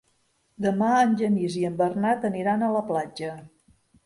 [0.65, 3.31] Demà en Genís i en Bernat aniran a la platja.